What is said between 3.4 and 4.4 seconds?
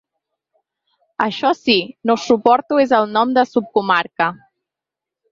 ‘subcomarca’.